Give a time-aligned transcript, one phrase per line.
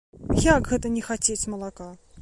[0.55, 1.89] Як гэта не хацець малака!